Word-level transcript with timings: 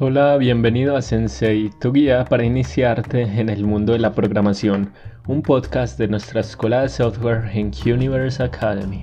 Hola, 0.00 0.36
bienvenido 0.36 0.96
a 0.96 1.02
Sensei, 1.02 1.70
tu 1.80 1.92
guía 1.92 2.24
para 2.24 2.44
iniciarte 2.44 3.22
en 3.22 3.48
el 3.48 3.64
mundo 3.64 3.94
de 3.94 3.98
la 3.98 4.12
programación, 4.12 4.92
un 5.26 5.42
podcast 5.42 5.98
de 5.98 6.06
nuestra 6.06 6.40
escuela 6.40 6.82
de 6.82 6.88
software 6.88 7.50
en 7.52 7.72
Universe 7.84 8.40
Academy. 8.40 9.00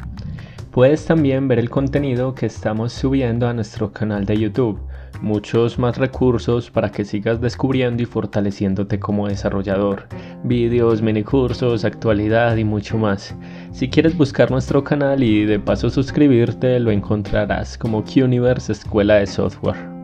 Puedes 0.71 1.05
también 1.05 1.49
ver 1.49 1.59
el 1.59 1.69
contenido 1.69 2.33
que 2.33 2.45
estamos 2.45 2.93
subiendo 2.93 3.45
a 3.45 3.53
nuestro 3.53 3.91
canal 3.91 4.23
de 4.23 4.37
YouTube, 4.37 4.79
muchos 5.19 5.77
más 5.77 5.97
recursos 5.97 6.71
para 6.71 6.89
que 6.89 7.03
sigas 7.03 7.41
descubriendo 7.41 8.01
y 8.01 8.05
fortaleciéndote 8.05 8.97
como 8.97 9.27
desarrollador, 9.27 10.07
vídeos, 10.45 11.01
minicursos, 11.01 11.83
actualidad 11.83 12.55
y 12.55 12.63
mucho 12.63 12.97
más. 12.97 13.35
Si 13.73 13.89
quieres 13.89 14.17
buscar 14.17 14.49
nuestro 14.49 14.81
canal 14.85 15.23
y 15.23 15.43
de 15.43 15.59
paso 15.59 15.89
suscribirte, 15.89 16.79
lo 16.79 16.91
encontrarás 16.91 17.77
como 17.77 18.01
Universe 18.15 18.71
Escuela 18.71 19.15
de 19.15 19.27
Software. 19.27 19.94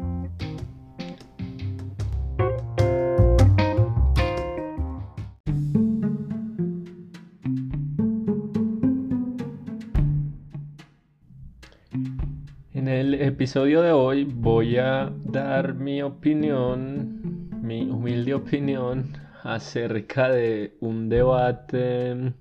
Episodio 13.51 13.81
de 13.81 13.91
hoy 13.91 14.23
voy 14.23 14.77
a 14.77 15.11
dar 15.25 15.73
mi 15.73 16.01
opinión, 16.01 17.49
mi 17.61 17.81
humilde 17.81 18.33
opinión 18.33 19.11
acerca 19.43 20.29
de 20.29 20.77
un 20.79 21.09
debate 21.09 22.31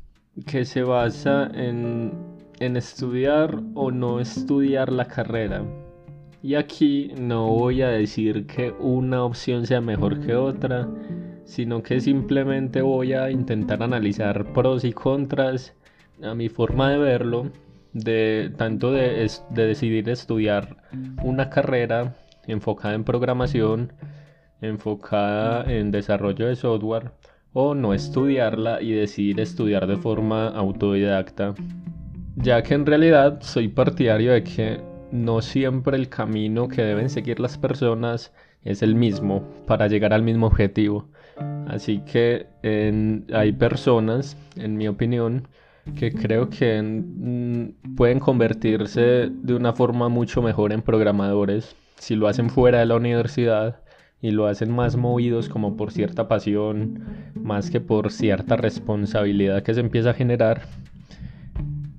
que 0.47 0.65
se 0.65 0.85
basa 0.85 1.51
en, 1.53 2.13
en 2.61 2.77
estudiar 2.77 3.61
o 3.75 3.91
no 3.91 4.21
estudiar 4.21 4.93
la 4.93 5.07
carrera. 5.07 5.65
Y 6.45 6.55
aquí 6.55 7.13
no 7.19 7.49
voy 7.49 7.83
a 7.83 7.89
decir 7.89 8.47
que 8.47 8.71
una 8.79 9.25
opción 9.25 9.67
sea 9.67 9.81
mejor 9.81 10.21
que 10.21 10.37
otra, 10.37 10.89
sino 11.45 11.83
que 11.83 12.01
simplemente 12.01 12.83
voy 12.83 13.15
a 13.15 13.33
intentar 13.33 13.83
analizar 13.83 14.53
pros 14.53 14.85
y 14.85 14.93
contras 14.93 15.75
a 16.23 16.37
mi 16.37 16.49
forma 16.49 16.89
de 16.93 16.99
verlo 16.99 17.51
de 17.93 18.53
tanto 18.57 18.93
de, 18.93 19.29
de, 19.51 19.67
decidir 19.67 20.09
estudiar 20.09 20.77
una 21.23 21.51
carrera 21.51 22.15
enfocada 22.47 22.95
en 22.95 23.05
programación, 23.05 23.93
enfocada 24.61 25.65
en 25.71 25.91
desarrollo 25.91 26.47
de 26.47 26.57
software, 26.57 27.13
o 27.53 27.75
no 27.75 27.95
estudiarla 27.95 28.81
y 28.81 28.93
decidir 28.93 29.41
estudiar 29.41 29.87
de 29.87 29.97
forma 29.97 30.49
autodidacta, 30.49 31.55
ya 32.37 32.63
que 32.63 32.75
en 32.75 32.87
realidad 32.87 33.39
soy 33.41 33.69
partidario 33.69 34.33
de 34.33 34.45
que 34.45 34.81
no 35.11 35.43
siempre 35.43 35.97
el 35.97 36.09
camino 36.09 36.69
que 36.69 36.83
deben 36.83 37.11
seguir 37.11 37.41
las 37.41 37.59
personas 37.59 38.33
es 38.65 38.83
el 38.83 38.95
mismo 38.95 39.43
para 39.67 39.89
llegar 39.89 40.13
al 40.13 40.23
mismo 40.23 40.47
objetivo. 40.47 41.09
Así 41.67 42.01
que 42.01 42.47
hay 43.33 43.53
personas, 43.53 44.37
en 44.57 44.77
mi 44.77 44.89
opinión, 44.89 45.49
que 45.95 46.13
creo 46.13 46.49
que 46.49 46.81
mm, 46.83 47.95
pueden 47.97 48.21
convertirse 48.21 49.31
de 49.31 49.55
una 49.55 49.73
forma 49.73 50.09
mucho 50.09 50.43
mejor 50.43 50.73
en 50.73 50.83
programadores 50.83 51.77
si 52.01 52.17
lo 52.17 52.29
hacen 52.29 52.51
fuera 52.51 52.81
de 52.81 52.87
la 52.87 52.97
universidad 52.97 53.81
y 54.23 54.31
lo 54.31 54.47
hacen 54.47 54.71
más 54.71 54.97
movidos 54.97 55.49
como 55.49 55.77
por 55.77 55.93
cierta 55.93 56.29
pasión, 56.29 57.05
más 57.35 57.71
que 57.71 57.81
por 57.81 58.11
cierta 58.11 58.57
responsabilidad 58.57 59.63
que 59.63 59.75
se 59.75 59.81
empieza 59.81 60.11
a 60.11 60.15
generar. 60.15 60.63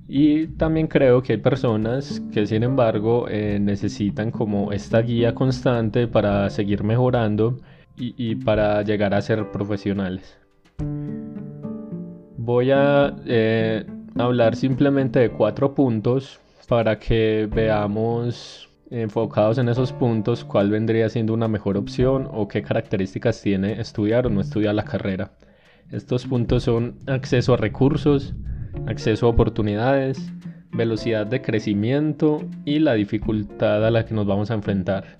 Y 0.08 0.48
también 0.48 0.88
creo 0.88 1.22
que 1.22 1.34
hay 1.34 1.38
personas 1.38 2.20
que 2.32 2.46
sin 2.46 2.64
embargo 2.64 3.26
eh, 3.28 3.58
necesitan 3.60 4.30
como 4.30 4.72
esta 4.72 5.00
guía 5.00 5.34
constante 5.34 6.06
para 6.08 6.50
seguir 6.50 6.84
mejorando 6.84 7.58
y 7.96 8.34
para 8.36 8.82
llegar 8.82 9.14
a 9.14 9.22
ser 9.22 9.50
profesionales. 9.52 10.41
Voy 12.44 12.72
a 12.72 13.14
eh, 13.24 13.86
hablar 14.18 14.56
simplemente 14.56 15.20
de 15.20 15.30
cuatro 15.30 15.76
puntos 15.76 16.40
para 16.66 16.98
que 16.98 17.48
veamos 17.48 18.68
enfocados 18.90 19.58
en 19.58 19.68
esos 19.68 19.92
puntos 19.92 20.44
cuál 20.44 20.68
vendría 20.68 21.08
siendo 21.08 21.34
una 21.34 21.46
mejor 21.46 21.76
opción 21.76 22.28
o 22.32 22.48
qué 22.48 22.64
características 22.64 23.40
tiene 23.40 23.80
estudiar 23.80 24.26
o 24.26 24.30
no 24.30 24.40
estudiar 24.40 24.74
la 24.74 24.82
carrera. 24.82 25.30
Estos 25.92 26.26
puntos 26.26 26.64
son 26.64 26.96
acceso 27.06 27.54
a 27.54 27.58
recursos, 27.58 28.34
acceso 28.88 29.26
a 29.26 29.30
oportunidades, 29.30 30.32
velocidad 30.72 31.28
de 31.28 31.42
crecimiento 31.42 32.42
y 32.64 32.80
la 32.80 32.94
dificultad 32.94 33.86
a 33.86 33.92
la 33.92 34.04
que 34.04 34.14
nos 34.14 34.26
vamos 34.26 34.50
a 34.50 34.54
enfrentar. 34.54 35.16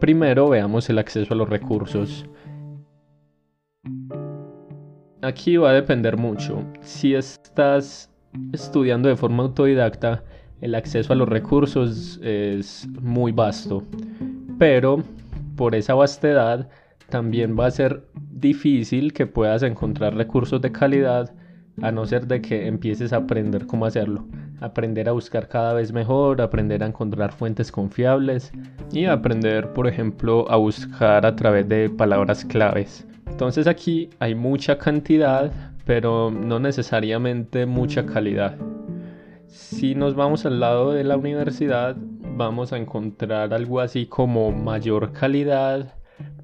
Primero 0.00 0.48
veamos 0.48 0.90
el 0.90 0.98
acceso 0.98 1.34
a 1.34 1.36
los 1.36 1.48
recursos. 1.48 2.26
Aquí 5.20 5.56
va 5.56 5.70
a 5.70 5.74
depender 5.74 6.16
mucho. 6.16 6.64
Si 6.80 7.14
estás 7.14 8.08
estudiando 8.52 9.08
de 9.08 9.16
forma 9.16 9.42
autodidacta, 9.42 10.22
el 10.60 10.76
acceso 10.76 11.12
a 11.12 11.16
los 11.16 11.28
recursos 11.28 12.20
es 12.22 12.86
muy 13.00 13.32
vasto. 13.32 13.82
Pero 14.58 15.02
por 15.56 15.74
esa 15.74 15.94
vastedad 15.94 16.68
también 17.08 17.56
va 17.58 17.66
a 17.66 17.70
ser 17.72 18.06
difícil 18.30 19.12
que 19.12 19.26
puedas 19.26 19.64
encontrar 19.64 20.14
recursos 20.14 20.60
de 20.60 20.70
calidad 20.70 21.34
a 21.82 21.90
no 21.90 22.06
ser 22.06 22.28
de 22.28 22.40
que 22.40 22.68
empieces 22.68 23.12
a 23.12 23.16
aprender 23.16 23.66
cómo 23.66 23.86
hacerlo. 23.86 24.24
Aprender 24.60 25.08
a 25.08 25.12
buscar 25.12 25.48
cada 25.48 25.72
vez 25.74 25.92
mejor, 25.92 26.40
aprender 26.40 26.82
a 26.84 26.86
encontrar 26.86 27.32
fuentes 27.32 27.72
confiables 27.72 28.52
y 28.92 29.06
aprender, 29.06 29.72
por 29.72 29.88
ejemplo, 29.88 30.48
a 30.48 30.56
buscar 30.56 31.26
a 31.26 31.34
través 31.34 31.68
de 31.68 31.90
palabras 31.90 32.44
claves. 32.44 33.04
Entonces 33.38 33.68
aquí 33.68 34.10
hay 34.18 34.34
mucha 34.34 34.78
cantidad, 34.78 35.52
pero 35.86 36.28
no 36.28 36.58
necesariamente 36.58 37.66
mucha 37.66 38.04
calidad. 38.04 38.56
Si 39.46 39.94
nos 39.94 40.16
vamos 40.16 40.44
al 40.44 40.58
lado 40.58 40.90
de 40.90 41.04
la 41.04 41.16
universidad, 41.16 41.94
vamos 42.36 42.72
a 42.72 42.78
encontrar 42.78 43.54
algo 43.54 43.78
así 43.78 44.06
como 44.06 44.50
mayor 44.50 45.12
calidad, 45.12 45.94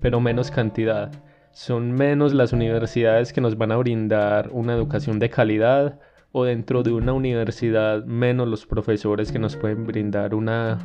pero 0.00 0.21
menos 0.21 0.53
cantidad. 0.53 1.10
Son 1.50 1.91
menos 1.91 2.32
las 2.32 2.53
universidades 2.53 3.32
que 3.32 3.41
nos 3.41 3.59
van 3.59 3.72
a 3.72 3.76
brindar 3.76 4.50
una 4.53 4.75
educación 4.75 5.19
de 5.19 5.31
calidad 5.31 5.99
o 6.31 6.44
dentro 6.44 6.84
de 6.84 6.93
una 6.93 7.12
universidad 7.12 8.05
menos 8.05 8.47
los 8.47 8.66
profesores 8.66 9.32
que 9.32 9.41
nos 9.41 9.56
pueden 9.56 9.84
brindar 9.84 10.32
una, 10.32 10.78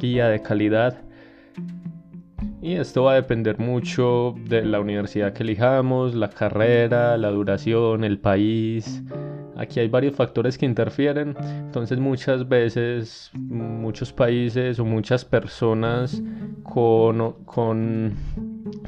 guía 0.00 0.28
de 0.28 0.40
calidad 0.40 1.02
y 2.60 2.74
esto 2.74 3.04
va 3.04 3.12
a 3.12 3.14
depender 3.16 3.58
mucho 3.58 4.34
de 4.48 4.64
la 4.64 4.80
universidad 4.80 5.32
que 5.32 5.44
elijamos, 5.44 6.14
la 6.14 6.30
carrera, 6.30 7.16
la 7.16 7.30
duración, 7.30 8.02
el 8.04 8.18
país. 8.18 9.02
Aquí 9.56 9.80
hay 9.80 9.88
varios 9.88 10.14
factores 10.14 10.58
que 10.58 10.66
interfieren. 10.66 11.36
Entonces 11.40 11.98
muchas 11.98 12.48
veces 12.48 13.30
muchos 13.34 14.12
países 14.12 14.78
o 14.78 14.84
muchas 14.84 15.24
personas 15.24 16.20
con, 16.64 17.44
con, 17.44 18.14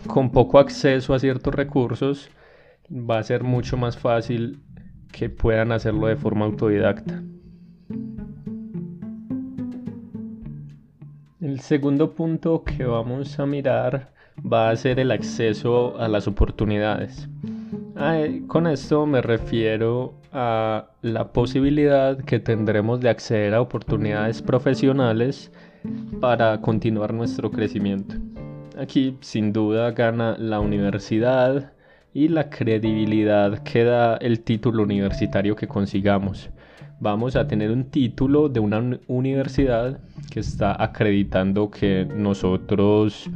con 0.07 0.31
poco 0.31 0.59
acceso 0.59 1.15
a 1.15 1.19
ciertos 1.19 1.55
recursos 1.55 2.29
va 2.91 3.19
a 3.19 3.23
ser 3.23 3.45
mucho 3.45 3.77
más 3.77 3.97
fácil 3.97 4.61
que 5.13 5.29
puedan 5.29 5.71
hacerlo 5.71 6.09
de 6.09 6.17
forma 6.17 6.45
autodidacta. 6.45 7.23
El 11.61 11.67
segundo 11.67 12.15
punto 12.15 12.65
que 12.65 12.87
vamos 12.87 13.39
a 13.39 13.45
mirar 13.45 14.09
va 14.51 14.71
a 14.71 14.77
ser 14.77 14.99
el 14.99 15.11
acceso 15.11 15.95
a 16.01 16.09
las 16.09 16.27
oportunidades. 16.27 17.29
con 18.47 18.67
esto 18.67 19.05
me 19.05 19.21
refiero 19.21 20.15
a 20.33 20.87
la 21.03 21.35
posibilidad 21.35 22.17
que 22.25 22.41
tendremos 22.41 23.03
de 23.03 23.11
acceder 23.11 23.53
a 23.53 23.61
oportunidades 23.61 24.41
profesionales 24.41 25.53
para 26.19 26.63
continuar 26.63 27.13
nuestro 27.13 27.51
crecimiento. 27.51 28.15
Aquí 28.79 29.19
sin 29.21 29.53
duda 29.53 29.91
gana 29.91 30.39
la 30.39 30.61
universidad 30.61 31.75
y 32.15 32.29
la 32.29 32.49
credibilidad 32.49 33.63
que 33.65 33.85
da 33.85 34.17
el 34.17 34.41
título 34.41 34.83
universitario 34.83 35.55
que 35.57 35.69
consigamos 35.69 36.49
vamos 37.01 37.35
a 37.35 37.49
tener 37.49 37.71
un 37.71 37.85
título 37.85 38.49
de 38.49 38.61
una 38.61 38.99
universidad 39.09 39.99
que 40.31 40.41
está 40.41 40.81
acreditando 40.83 41.71
que 41.71 42.07
nosotros 42.15 43.29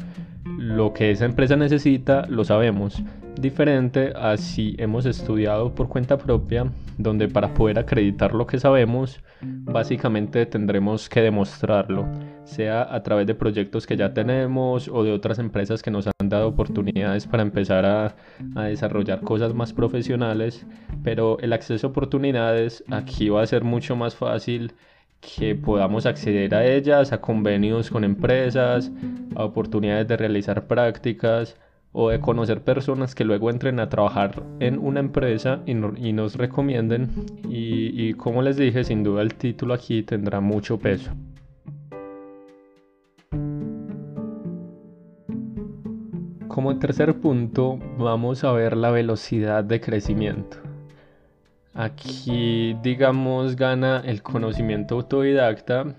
lo 0.45 0.93
que 0.93 1.11
esa 1.11 1.25
empresa 1.25 1.57
necesita 1.57 2.27
lo 2.29 2.45
sabemos. 2.45 3.03
Diferente 3.41 4.13
a 4.15 4.37
si 4.37 4.77
hemos 4.79 5.07
estudiado 5.07 5.75
por 5.75 5.89
cuenta 5.89 6.17
propia, 6.19 6.71
donde 6.99 7.27
para 7.27 7.53
poder 7.53 7.79
acreditar 7.79 8.33
lo 8.33 8.47
que 8.47 8.61
sabemos, 8.61 9.21
básicamente 9.43 10.47
tendremos 10.47 11.09
que 11.09 11.21
demostrarlo, 11.21 12.07
sea 12.44 12.94
a 12.94 13.02
través 13.02 13.26
de 13.26 13.35
proyectos 13.35 13.87
que 13.87 13.96
ya 13.96 14.12
tenemos 14.12 14.88
o 14.88 15.02
de 15.02 15.12
otras 15.12 15.38
empresas 15.38 15.82
que 15.82 15.91
nos 15.91 16.06
han 16.06 16.29
dado 16.29 16.49
oportunidades 16.49 17.26
para 17.26 17.43
empezar 17.43 17.85
a, 17.87 18.14
desarrollar 18.67 19.20
cosas 19.20 19.55
más 19.55 19.73
profesionales, 19.73 20.67
pero 21.02 21.38
el 21.41 21.52
acceso 21.52 21.87
a 21.87 21.91
oportunidades 21.91 22.85
aquí 22.91 23.29
va 23.29 23.43
a 23.43 23.46
ser 23.46 23.64
mucho 23.64 23.96
más 23.96 24.14
fácil 24.14 24.73
que 25.20 25.55
podamos 25.55 26.05
acceder 26.06 26.55
a 26.55 26.67
ellas, 26.67 27.12
a 27.12 27.20
convenios 27.20 27.91
con 27.91 28.05
empresas, 28.05 28.93
a 29.35 29.44
oportunidades 29.44 30.06
de 30.06 30.17
realizar 30.17 30.67
prácticas 30.67 31.56
o 31.93 32.11
de 32.11 32.20
conocer 32.20 32.61
personas 32.61 33.14
que 33.14 33.25
luego 33.25 33.49
entren 33.49 33.81
a 33.81 33.88
trabajar 33.88 34.43
en 34.61 34.79
una 34.79 35.00
empresa 35.00 35.62
y, 35.64 35.75
nos 35.75 36.35
recomienden. 36.35 37.08
Y 37.49 38.12
como 38.14 38.43
les 38.43 38.56
dije, 38.56 38.85
sin 38.85 39.02
duda 39.02 39.23
el 39.23 39.35
título 39.35 39.73
aquí 39.73 40.02
tendrá 40.02 40.41
mucho 40.41 40.79
peso. 40.79 41.12
Como 46.55 46.79
tercer 46.79 47.15
punto, 47.15 47.81
vamos 47.99 48.45
a 48.45 48.53
ver 48.53 48.77
la 48.77 48.93
velocidad 48.93 49.65
de 49.65 49.81
crecimiento. 49.81 50.59
Aquí, 51.75 52.77
digamos, 52.81 53.56
gana 53.56 54.01
el 54.06 54.23
conocimiento 54.23 54.95
autodidacta, 54.95 55.97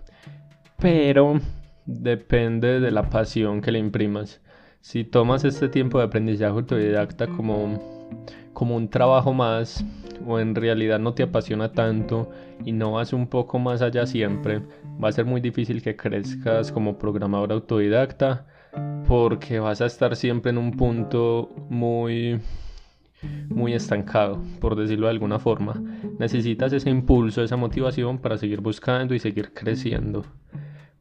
pero 0.80 1.42
depende 1.86 2.80
de 2.80 2.90
la 2.90 3.10
pasión 3.10 3.60
que 3.60 3.74
le 3.74 3.80
imprimas. 3.80 4.40
Si 4.80 5.04
tomas 5.04 5.44
este 5.44 5.68
tiempo 5.68 5.98
de 5.98 6.06
aprendizaje 6.06 6.54
autodidacta 6.54 7.28
como, 7.28 8.08
como 8.54 8.78
un 8.78 8.88
trabajo 8.88 9.34
más, 9.34 9.84
o 10.26 10.40
en 10.40 10.56
realidad 10.56 11.00
no 11.00 11.14
te 11.14 11.24
apasiona 11.24 11.74
tanto 11.74 12.32
y 12.64 12.72
no 12.72 12.94
vas 12.94 13.12
un 13.12 13.28
poco 13.28 13.60
más 13.60 13.82
allá 13.82 14.06
siempre, 14.06 14.62
va 15.04 15.10
a 15.10 15.12
ser 15.12 15.26
muy 15.26 15.42
difícil 15.42 15.82
que 15.82 15.98
crezcas 15.98 16.72
como 16.72 16.98
programador 16.98 17.52
autodidacta 17.52 18.46
porque 19.08 19.60
vas 19.60 19.82
a 19.82 19.86
estar 19.86 20.16
siempre 20.16 20.52
en 20.52 20.58
un 20.58 20.72
punto 20.72 21.50
muy 21.70 22.40
muy 23.50 23.74
estancado, 23.74 24.42
por 24.60 24.76
decirlo 24.76 25.08
de 25.08 25.12
alguna 25.12 25.40
forma. 25.40 25.82
Necesitas 26.20 26.74
ese 26.74 26.90
impulso, 26.90 27.44
esa 27.44 27.58
motivación 27.58 28.20
para 28.20 28.38
seguir 28.38 28.62
buscando 28.62 29.16
y 29.16 29.20
seguir 29.20 29.54
creciendo. 29.54 30.26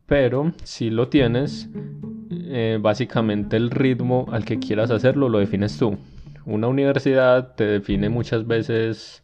Pero 0.07 0.53
si 0.63 0.91
lo 0.91 1.09
tienes, 1.09 1.69
eh, 2.31 2.79
básicamente 2.81 3.57
el 3.57 3.71
ritmo 3.71 4.27
al 4.31 4.45
que 4.45 4.59
quieras 4.59 4.91
hacerlo 4.91 5.29
lo 5.29 5.39
defines 5.39 5.79
tú. 5.79 5.97
Una 6.47 6.69
universidad 6.69 7.55
te 7.55 7.65
define 7.65 8.09
muchas 8.09 8.47
veces 8.47 9.23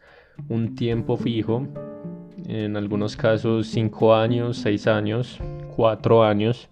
un 0.49 0.75
tiempo 0.75 1.17
fijo, 1.19 1.67
en 2.49 2.77
algunos 2.77 3.17
casos 3.17 3.67
5 3.69 4.15
años, 4.15 4.57
6 4.59 4.87
años, 4.87 5.39
4 5.77 6.25
años, 6.25 6.69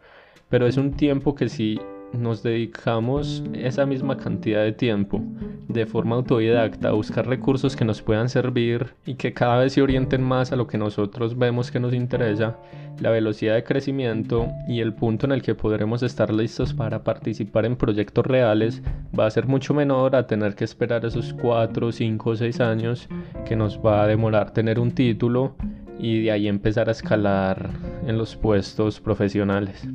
pero 0.48 0.66
es 0.66 0.76
un 0.76 0.92
tiempo 0.92 1.34
que 1.34 1.48
si 1.48 1.78
nos 2.12 2.42
dedicamos 2.42 3.42
esa 3.52 3.84
misma 3.84 4.16
cantidad 4.16 4.62
de 4.62 4.72
tiempo 4.72 5.22
de 5.68 5.84
forma 5.84 6.16
autodidacta 6.16 6.88
a 6.88 6.92
buscar 6.92 7.26
recursos 7.26 7.76
que 7.76 7.84
nos 7.84 8.00
puedan 8.00 8.28
servir 8.30 8.94
y 9.04 9.14
que 9.14 9.34
cada 9.34 9.58
vez 9.58 9.74
se 9.74 9.82
orienten 9.82 10.22
más 10.22 10.50
a 10.50 10.56
lo 10.56 10.66
que 10.66 10.78
nosotros 10.78 11.36
vemos 11.36 11.70
que 11.70 11.80
nos 11.80 11.92
interesa, 11.92 12.56
la 13.00 13.10
velocidad 13.10 13.54
de 13.54 13.64
crecimiento 13.64 14.48
y 14.66 14.80
el 14.80 14.94
punto 14.94 15.26
en 15.26 15.32
el 15.32 15.42
que 15.42 15.54
podremos 15.54 16.02
estar 16.02 16.32
listos 16.32 16.72
para 16.72 17.04
participar 17.04 17.66
en 17.66 17.76
proyectos 17.76 18.26
reales 18.26 18.82
va 19.18 19.26
a 19.26 19.30
ser 19.30 19.46
mucho 19.46 19.74
menor 19.74 20.16
a 20.16 20.26
tener 20.26 20.54
que 20.54 20.64
esperar 20.64 21.04
esos 21.04 21.34
4, 21.34 21.92
5 21.92 22.30
o 22.30 22.36
6 22.36 22.60
años 22.60 23.08
que 23.44 23.54
nos 23.54 23.78
va 23.78 24.02
a 24.02 24.06
demorar 24.06 24.52
tener 24.52 24.80
un 24.80 24.92
título 24.92 25.54
y 25.98 26.22
de 26.22 26.30
ahí 26.30 26.48
empezar 26.48 26.88
a 26.88 26.92
escalar 26.92 27.70
en 28.06 28.16
los 28.16 28.36
puestos 28.36 29.00
profesionales. 29.00 29.86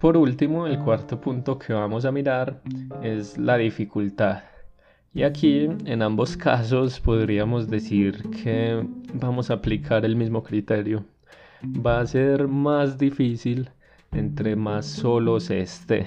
Por 0.00 0.16
último, 0.16 0.66
el 0.66 0.78
cuarto 0.78 1.20
punto 1.20 1.58
que 1.58 1.72
vamos 1.72 2.04
a 2.04 2.12
mirar 2.12 2.60
es 3.02 3.36
la 3.36 3.56
dificultad. 3.56 4.42
Y 5.14 5.22
aquí, 5.22 5.68
en 5.84 6.02
ambos 6.02 6.36
casos, 6.36 7.00
podríamos 7.00 7.68
decir 7.68 8.22
que 8.30 8.86
vamos 9.14 9.50
a 9.50 9.54
aplicar 9.54 10.04
el 10.04 10.16
mismo 10.16 10.42
criterio. 10.42 11.04
Va 11.64 12.00
a 12.00 12.06
ser 12.06 12.46
más 12.46 12.98
difícil 12.98 13.70
entre 14.12 14.56
más 14.56 14.86
solos 14.86 15.50
esté. 15.50 16.06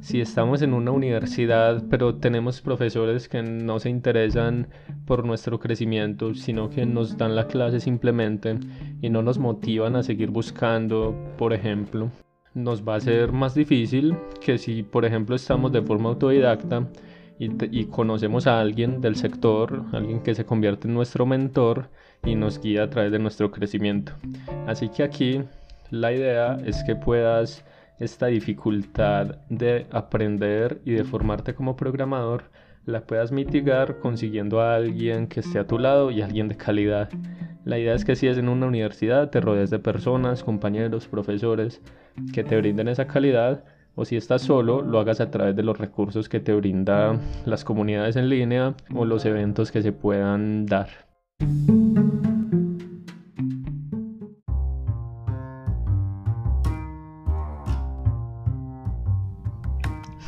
Si 0.00 0.20
estamos 0.20 0.62
en 0.62 0.72
una 0.72 0.90
universidad, 0.90 1.82
pero 1.90 2.14
tenemos 2.14 2.60
profesores 2.60 3.28
que 3.28 3.42
no 3.42 3.78
se 3.78 3.90
interesan 3.90 4.68
por 5.06 5.24
nuestro 5.24 5.58
crecimiento, 5.58 6.34
sino 6.34 6.70
que 6.70 6.86
nos 6.86 7.16
dan 7.18 7.36
la 7.36 7.48
clase 7.48 7.80
simplemente 7.80 8.58
y 9.02 9.10
no 9.10 9.22
nos 9.22 9.38
motivan 9.38 9.96
a 9.96 10.02
seguir 10.02 10.30
buscando, 10.30 11.14
por 11.36 11.52
ejemplo, 11.52 12.10
nos 12.54 12.86
va 12.86 12.96
a 12.96 13.00
ser 13.00 13.32
más 13.32 13.54
difícil 13.54 14.16
que 14.40 14.58
si, 14.58 14.82
por 14.82 15.04
ejemplo, 15.04 15.36
estamos 15.36 15.72
de 15.72 15.82
forma 15.82 16.10
autodidacta 16.10 16.88
y, 17.38 17.86
conocemos 17.86 18.46
a 18.46 18.60
alguien 18.60 19.00
del 19.00 19.16
sector, 19.16 19.84
alguien 19.92 20.20
que 20.20 20.34
se 20.34 20.44
convierte 20.44 20.86
en 20.86 20.94
nuestro 20.94 21.26
mentor 21.26 21.88
y 22.24 22.36
nos 22.36 22.60
guía 22.60 22.84
a 22.84 22.90
través 22.90 23.10
de 23.10 23.18
nuestro 23.18 23.50
crecimiento. 23.50 24.12
Así 24.66 24.88
que 24.88 25.02
aquí 25.02 25.42
la 25.90 26.12
idea 26.12 26.58
es 26.64 26.84
que 26.84 26.94
puedas 26.94 27.64
esta 27.98 28.26
dificultad 28.26 29.38
de 29.48 29.86
aprender 29.90 30.80
y 30.84 30.92
de 30.92 31.04
formarte 31.04 31.54
como 31.54 31.74
programador 31.74 32.44
la 32.86 33.02
puedas 33.02 33.32
mitigar 33.32 33.98
consiguiendo 34.00 34.60
a 34.60 34.74
alguien 34.74 35.26
que 35.26 35.40
esté 35.40 35.58
a 35.58 35.66
tu 35.66 35.78
lado 35.78 36.10
y 36.10 36.22
alguien 36.22 36.48
de 36.48 36.56
calidad. 36.56 37.08
La 37.64 37.78
idea 37.78 37.94
es 37.94 38.04
que 38.04 38.16
si 38.16 38.26
es 38.26 38.38
en 38.38 38.48
una 38.48 38.66
universidad 38.66 39.30
te 39.30 39.40
rodees 39.40 39.70
de 39.70 39.78
personas, 39.78 40.42
compañeros, 40.42 41.06
profesores 41.06 41.80
que 42.32 42.42
te 42.42 42.56
brinden 42.56 42.88
esa 42.88 43.06
calidad 43.06 43.64
o 43.94 44.04
si 44.04 44.16
estás 44.16 44.42
solo 44.42 44.82
lo 44.82 44.98
hagas 44.98 45.20
a 45.20 45.30
través 45.30 45.54
de 45.54 45.62
los 45.62 45.78
recursos 45.78 46.28
que 46.28 46.40
te 46.40 46.54
brinda 46.54 47.18
las 47.44 47.64
comunidades 47.64 48.16
en 48.16 48.28
línea 48.28 48.74
o 48.94 49.04
los 49.04 49.24
eventos 49.24 49.70
que 49.70 49.82
se 49.82 49.92
puedan 49.92 50.66
dar. 50.66 50.88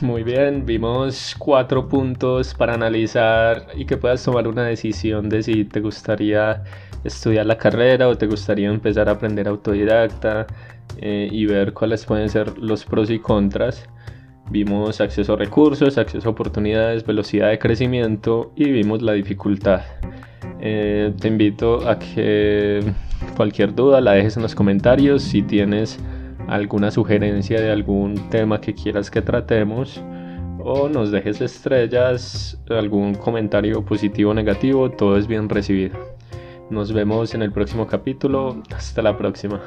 Muy 0.01 0.25
bien, 0.25 0.67
vimos 0.67 1.37
cuatro 1.39 1.89
puntos 1.89 2.53
para 2.53 2.75
analizar 2.75 3.69
y 3.77 3.85
que 3.85 3.97
puedas 3.97 4.25
tomar 4.25 4.49
una 4.49 4.65
decisión 4.65 5.29
de 5.29 5.41
si 5.45 5.65
te 5.65 5.79
gustaría 5.79 6.65
estudiar 7.05 7.47
la 7.47 7.57
carrera 7.57 8.09
o 8.09 8.17
te 8.17 8.27
gustaría 8.27 8.69
empezar 8.69 9.09
a 9.09 9.13
aprender 9.13 9.47
autodidacta 9.47 10.49
eh, 10.97 11.29
y 11.31 11.47
ver 11.47 11.73
cuáles 11.73 12.05
pueden 12.05 12.29
ser 12.29 12.59
los 12.59 12.85
pros 12.85 13.09
y 13.09 13.21
contras. 13.21 13.89
Vimos 14.51 15.01
acceso 15.01 15.35
a 15.35 15.37
recursos, 15.37 15.97
acceso 15.97 16.29
a 16.29 16.33
oportunidades, 16.33 17.07
velocidad 17.07 17.51
de 17.51 17.61
crecimiento 17.61 18.53
y 18.57 18.73
vimos 18.73 19.01
la 19.01 19.13
dificultad. 19.13 19.83
Eh, 20.59 21.13
te 21.21 21.29
invito 21.29 21.89
a 21.89 22.01
que 22.01 22.83
cualquier 23.37 23.73
duda 23.73 24.01
la 24.01 24.13
dejes 24.13 24.37
en 24.37 24.43
los 24.43 24.57
comentarios 24.57 25.23
si 25.23 25.43
tienes 25.43 26.01
alguna 26.49 26.91
sugerencia 26.91 27.61
de 27.61 27.71
algún 27.71 28.29
tema 28.31 28.61
que 28.61 28.75
quieras 28.75 29.11
que 29.11 29.23
tratemos 29.23 30.03
o 30.59 30.89
nos 30.89 31.11
dejes 31.11 31.41
estrellas, 31.41 32.59
algún 32.71 33.15
comentario 33.15 33.85
positivo 33.85 34.31
o 34.31 34.35
negativo, 34.35 34.91
todo 34.91 35.17
es 35.19 35.27
bien 35.27 35.49
recibido. 35.49 35.99
Nos 36.71 36.93
vemos 36.93 37.35
en 37.35 37.43
el 37.43 37.53
próximo 37.53 37.87
capítulo. 37.87 38.63
Hasta 38.75 39.03
la 39.03 39.17
próxima. 39.17 39.61